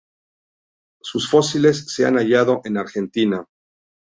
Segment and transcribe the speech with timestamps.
[1.03, 3.45] Sus fósiles se han hallado en Argentina.